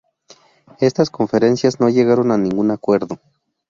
Estas 0.79 1.11
conferencias 1.11 1.79
no 1.79 1.87
llegaron 1.87 2.31
a 2.31 2.37
ningún 2.39 2.71
acuerdo. 2.71 3.19